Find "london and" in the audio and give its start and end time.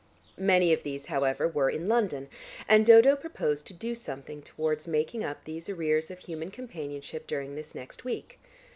1.87-2.87